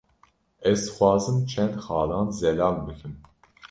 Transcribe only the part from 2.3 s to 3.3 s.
zelal bikim